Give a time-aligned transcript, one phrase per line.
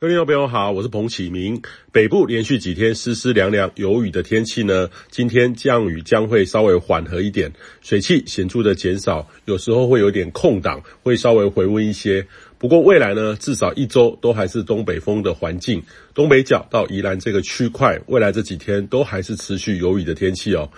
[0.00, 1.60] 各位朋友好，我是彭启明。
[1.90, 12.24] 北部连续几天湿湿凉凉有雨的天气呢，今天降雨将会稍微缓和一点，水汽显著的减少，有时候会有点空档，会稍微回温一些。
[12.58, 15.82] 不过未来呢，至少一周都还是东北风的环境，
[16.14, 20.70] 东北角到宜兰这个区块，未来这几天都还是持续有雨的天气哦。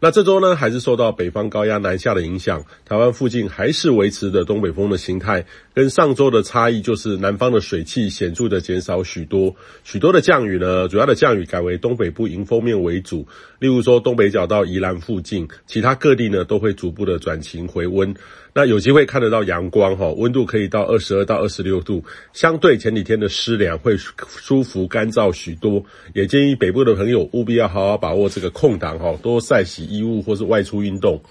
[0.00, 5.44] 那这周呢，还是受到北方高压南下的影响，台湾附近还是维持着东北风的形态。
[5.74, 13.26] 跟上周的差异就是，南方的水汽显著的减少许多，许多的降雨呢，主要的降雨改为东北部迎风面为主。
[13.58, 18.14] 例如说，东北角到宜兰附近，其他各地呢都会逐步的转晴回温。
[18.58, 25.84] 那有机会看得到阳光哈，温度可以到二十二到二十六度，相对前几天的湿凉会舒服干燥许多。
[26.12, 31.22] 也建议北部的朋友务必要好好把握这个空档哈，多晒洗衣物或是外出运动。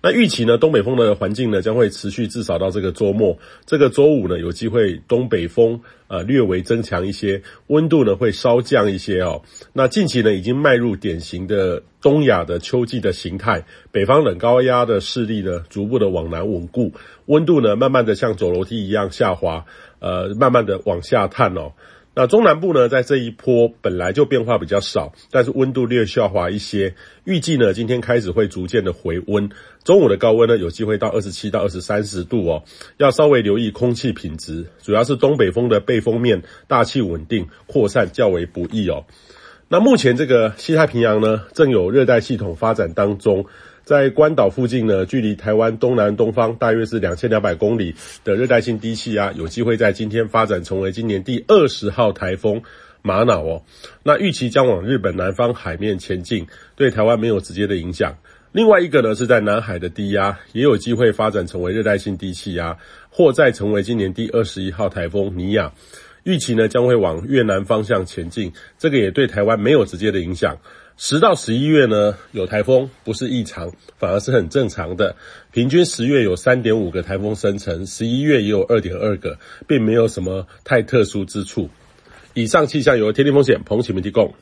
[0.00, 3.36] 那预期呢，东北风的环境呢将会持续至少到这个周末。
[3.66, 9.42] 这个周五呢有机会东北风呃略微增强一些，温度呢会稍降一些哦。
[9.72, 16.92] 那近期呢已经迈入典型的东亚的秋季的形态，北方冷高压的势力呢逐步的往南稳固，
[17.26, 19.64] 温度呢慢慢的像走楼梯一样下滑，
[20.00, 21.72] 呃慢慢的往下探哦。
[22.14, 26.94] 那中南部呢，在这一波本来就变化比较少，但是温度略下滑一些。
[27.22, 29.48] 预计呢，今天开始会逐渐的回温，
[29.84, 32.64] 中午的高温呢，有机会到二十七到二十三十度哦，
[32.96, 39.04] 要稍微留意空气品质，主要是东北风的背风面大气稳定，扩散较为不易哦。
[39.70, 43.44] 那目前这个西太平洋呢，正有热带系统发展当中。
[43.84, 52.62] 在关岛附近呢，距离台湾东南东方大约是两千两百公里的热带性低气压，有机会在今天发展成为今年第二十号台风
[53.02, 53.62] 玛瑙哦。
[54.02, 58.16] 那预期将往日本南方海面前进，对台湾没有直接的影响。
[58.52, 62.78] 另外一个呢，是在南海的低压，也有机会发展成为热带性低气压，
[63.10, 65.72] 或再成为今年第二十一号台风尼亚。
[66.24, 70.58] 预期呢将会往越南方向前进，这个也对台湾没有直接的影响。
[70.96, 75.14] 十到十一月呢有台风不是异常，反而是很正常的。
[75.52, 81.70] 平均十月有三点五个台风生成，十一月也有二点二个，并没有什么太特殊之处。
[82.34, 84.34] 以上气象由天气风险彭启明提供。